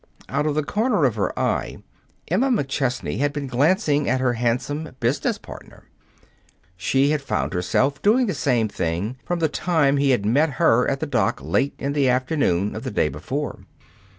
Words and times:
Out 0.27 0.47
of 0.47 0.55
the 0.55 0.63
corner 0.63 1.05
of 1.05 1.13
her 1.13 1.37
eye, 1.37 1.77
Emma 2.27 2.49
McChesney 2.49 3.19
had 3.19 3.31
been 3.31 3.45
glancing 3.45 4.09
at 4.09 4.19
her 4.19 4.33
handsome 4.33 4.95
business 4.99 5.37
partner. 5.37 5.83
She 6.75 7.11
had 7.11 7.21
found 7.21 7.53
herself 7.53 8.01
doing 8.01 8.25
the 8.25 8.33
same 8.33 8.67
thing 8.67 9.17
from 9.25 9.37
the 9.37 9.47
time 9.47 9.97
he 9.97 10.09
had 10.09 10.25
met 10.25 10.53
her 10.53 10.89
at 10.89 11.01
the 11.01 11.05
dock 11.05 11.39
late 11.43 11.75
in 11.77 11.93
the 11.93 12.09
afternoon 12.09 12.75
of 12.75 12.81
the 12.81 12.89
day 12.89 13.09
before. 13.09 13.59